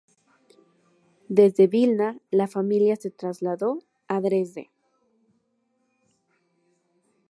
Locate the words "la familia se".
2.31-3.11